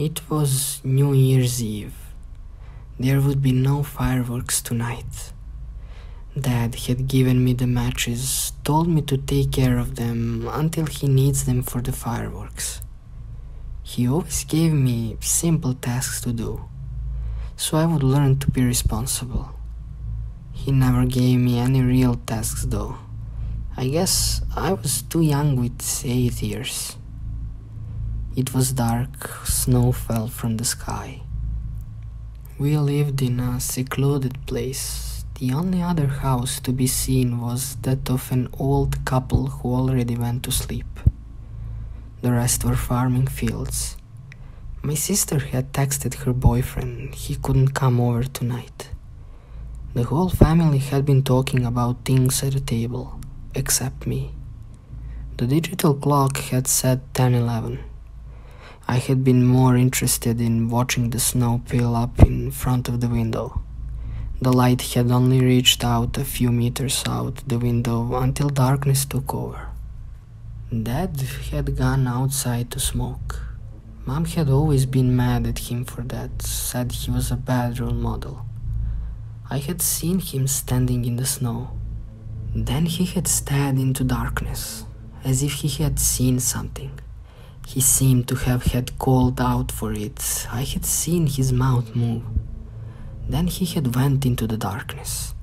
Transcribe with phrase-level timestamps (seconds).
[0.00, 1.92] It was New Year's Eve.
[2.98, 5.34] There would be no fireworks tonight.
[6.34, 11.06] Dad had given me the matches, told me to take care of them until he
[11.06, 12.80] needs them for the fireworks.
[13.82, 16.64] He always gave me simple tasks to do,
[17.54, 19.50] so I would learn to be responsible.
[20.54, 22.96] He never gave me any real tasks though.
[23.76, 26.96] I guess I was too young with eight years.
[28.36, 31.22] It was dark, snow fell from the sky.
[32.58, 35.24] We lived in a secluded place.
[35.40, 40.14] The only other house to be seen was that of an old couple who already
[40.14, 41.00] went to sleep.
[42.22, 43.96] The rest were farming fields.
[44.80, 48.90] My sister had texted her boyfriend he couldn't come over tonight.
[49.92, 53.20] The whole family had been talking about things at the table,
[53.56, 54.30] except me.
[55.36, 57.89] The digital clock had said 10:11.
[58.90, 63.08] I had been more interested in watching the snow pile up in front of the
[63.08, 63.62] window.
[64.42, 69.32] The light had only reached out a few meters out the window until darkness took
[69.32, 69.68] over.
[70.72, 71.20] Dad
[71.52, 73.40] had gone outside to smoke.
[74.06, 78.02] Mom had always been mad at him for that, said he was a bad role
[78.08, 78.44] model.
[79.48, 81.70] I had seen him standing in the snow.
[82.56, 84.84] Then he had stared into darkness,
[85.22, 86.98] as if he had seen something.
[87.72, 90.44] He seemed to have had called out for it.
[90.50, 92.24] I had seen his mouth move.
[93.28, 95.36] Then he had went into the darkness.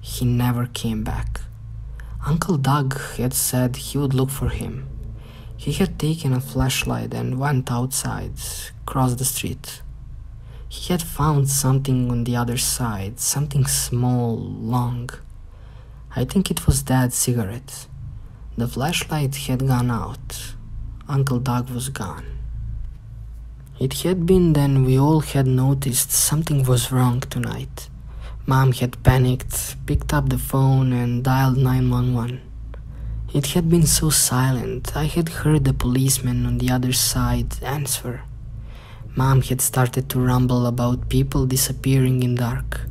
[0.00, 1.42] He never came back.
[2.26, 4.88] Uncle Doug had said he would look for him.
[5.56, 8.32] He had taken a flashlight and went outside,
[8.84, 9.80] crossed the street.
[10.68, 15.08] He had found something on the other side, something small, long.
[16.16, 17.86] I think it was Dad's cigarette.
[18.56, 20.56] The flashlight had gone out.
[21.10, 22.24] Uncle Doug was gone.
[23.80, 27.88] It had been then we all had noticed something was wrong tonight.
[28.46, 32.40] Mom had panicked, picked up the phone, and dialed 911.
[33.34, 38.22] It had been so silent, I had heard the policeman on the other side answer.
[39.16, 42.82] Mom had started to rumble about people disappearing in dark,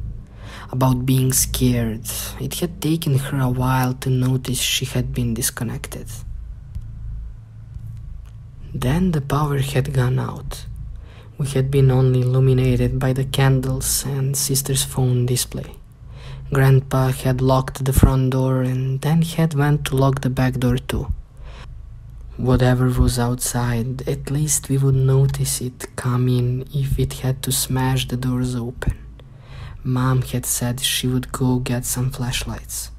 [0.74, 2.03] about being scared.
[2.38, 6.08] It had taken her a while to notice she had been disconnected.
[8.74, 10.66] Then the power had gone out.
[11.38, 15.75] We had been only illuminated by the candles and sister's phone display.
[16.53, 20.78] Grandpa had locked the front door and then had went to lock the back door
[20.78, 21.08] too.
[22.38, 27.52] Whatever was outside, at least we would notice it come in if it had to
[27.52, 28.97] smash the doors open.
[29.84, 32.91] Mom had said she would go get some flashlights.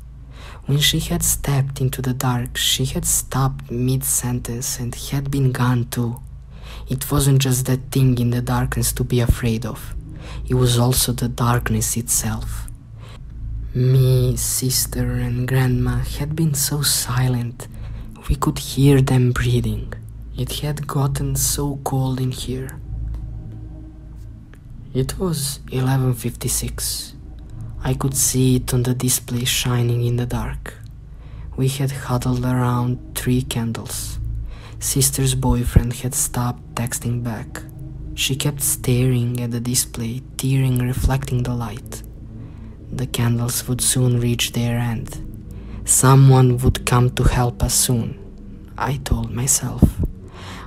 [0.71, 5.51] When she had stepped into the dark, she had stopped mid sentence and had been
[5.51, 6.21] gone too.
[6.89, 9.97] It wasn't just that thing in the darkness to be afraid of,
[10.49, 12.69] it was also the darkness itself.
[13.75, 17.67] Me, sister, and grandma had been so silent,
[18.29, 19.93] we could hear them breathing.
[20.39, 22.79] It had gotten so cold in here.
[24.95, 27.17] It was 11:56.
[27.83, 30.75] I could see it on the display shining in the dark.
[31.57, 34.19] We had huddled around three candles.
[34.79, 37.63] Sister's boyfriend had stopped texting back.
[38.15, 42.03] She kept staring at the display, tearing reflecting the light.
[42.93, 45.17] The candles would soon reach their end.
[45.87, 48.19] Someone would come to help us soon.
[48.77, 49.83] I told myself.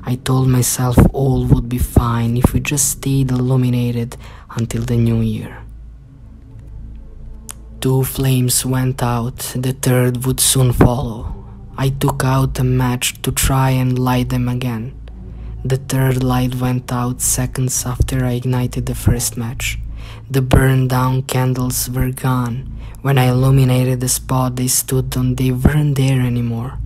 [0.03, 4.17] I told myself all would be fine if we just stayed illuminated
[4.57, 5.62] until the new year.
[7.83, 11.35] Two flames went out, the third would soon follow.
[11.77, 14.93] I took out a match to try and light them again.
[15.65, 19.79] The third light went out seconds after I ignited the first match.
[20.31, 22.71] The burned down candles were gone.
[23.01, 26.79] When I illuminated the spot they stood on, they weren't there anymore.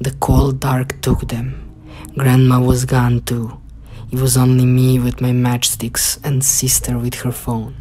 [0.00, 1.70] The cold dark took them.
[2.16, 3.60] Grandma was gone too.
[4.10, 7.74] It was only me with my matchsticks and sister with her phone.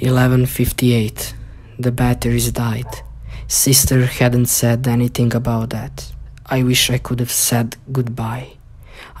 [0.00, 1.32] 11:58.
[1.78, 3.02] The batteries died.
[3.48, 6.12] Sister hadn't said anything about that.
[6.46, 8.52] I wish I could have said goodbye.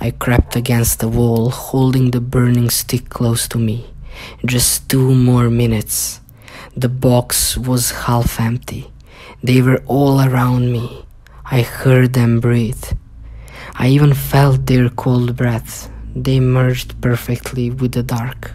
[0.00, 3.86] I crept against the wall, holding the burning stick close to me.
[4.46, 6.20] Just two more minutes.
[6.76, 8.90] The box was half empty.
[9.42, 11.04] They were all around me.
[11.44, 12.84] I heard them breathe.
[13.74, 15.90] I even felt their cold breath.
[16.14, 18.52] They merged perfectly with the dark.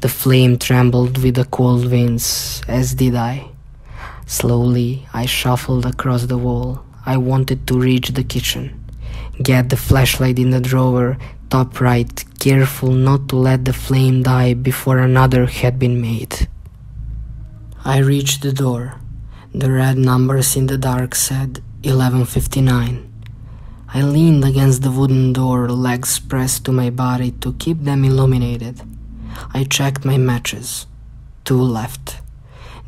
[0.00, 3.48] The flame trembled with the cold winds, as did I.
[4.26, 6.84] Slowly, I shuffled across the wall.
[7.06, 8.84] I wanted to reach the kitchen.
[9.42, 11.16] Get the flashlight in the drawer,
[11.48, 16.48] top right, careful not to let the flame die before another had been made.
[17.84, 19.00] I reached the door.
[19.54, 23.08] The red numbers in the dark said 1159.
[23.94, 28.82] I leaned against the wooden door, legs pressed to my body to keep them illuminated.
[29.54, 30.86] I checked my matches.
[31.44, 32.20] Two left.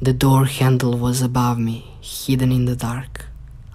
[0.02, 3.26] The door handle was above me, hidden in the dark.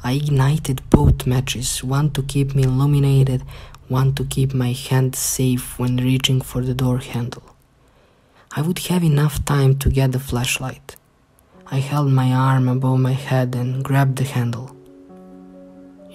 [0.03, 3.43] I ignited both matches, one to keep me illuminated,
[3.87, 7.43] one to keep my hand safe when reaching for the door handle.
[8.51, 10.95] I would have enough time to get the flashlight.
[11.67, 14.75] I held my arm above my head and grabbed the handle.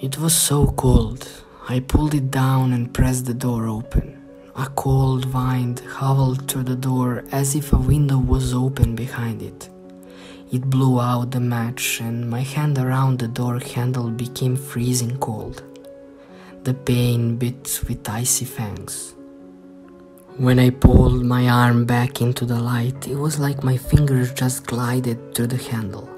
[0.01, 1.27] It was so cold.
[1.69, 4.20] I pulled it down and pressed the door open.
[4.55, 9.69] A cold wind howled through the door as if a window was open behind it.
[10.51, 15.63] It blew out the match, and my hand around the door handle became freezing cold.
[16.63, 19.15] The pain bit with icy fangs.
[20.37, 24.65] When I pulled my arm back into the light, it was like my fingers just
[24.65, 26.09] glided through the handle.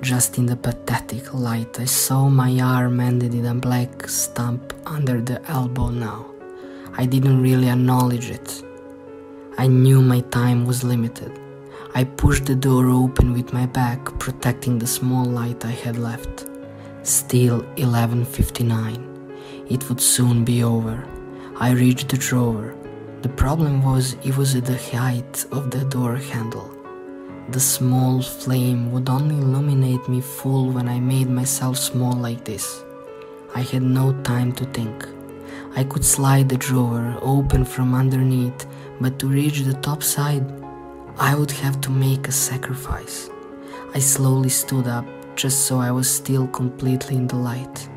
[0.00, 5.20] Just in the pathetic light, I saw my arm ended in a black stump under
[5.20, 6.33] the elbow now.
[6.96, 8.62] I didn't really acknowledge it.
[9.58, 11.32] I knew my time was limited.
[11.92, 16.46] I pushed the door open with my back, protecting the small light I had left.
[17.02, 19.02] Still 11:59.
[19.68, 21.04] It would soon be over.
[21.56, 22.74] I reached the drawer.
[23.22, 26.70] The problem was it was at the height of the door handle.
[27.50, 32.84] The small flame would only illuminate me full when I made myself small like this.
[33.54, 35.08] I had no time to think.
[35.76, 38.66] I could slide the drawer open from underneath,
[39.00, 40.46] but to reach the top side,
[41.18, 43.28] I would have to make a sacrifice.
[43.92, 45.04] I slowly stood up
[45.34, 47.88] just so I was still completely in the light.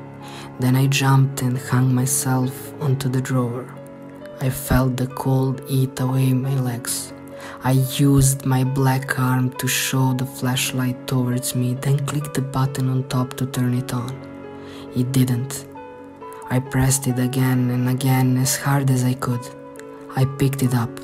[0.60, 3.72] Then I jumped and hung myself onto the drawer.
[4.42, 7.14] I felt the cold eat away my legs.
[7.64, 12.90] I used my black arm to show the flashlight towards me, then clicked the button
[12.90, 14.12] on top to turn it on.
[14.96, 15.68] It didn't.
[16.50, 19.46] I pressed it again and again as hard as I could.
[20.16, 21.00] I picked it up.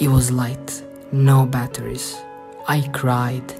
[0.00, 2.16] It was light no batteries.
[2.66, 3.54] I cried.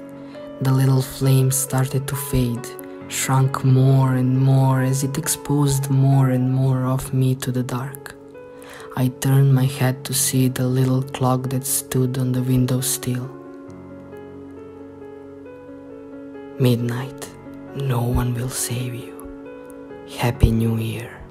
[0.61, 2.67] The little flame started to fade,
[3.07, 8.15] shrunk more and more as it exposed more and more of me to the dark.
[8.95, 13.29] I turned my head to see the little clock that stood on the window sill.
[16.59, 17.29] Midnight.
[17.75, 19.16] No one will save you.
[20.15, 21.26] Happy New Year.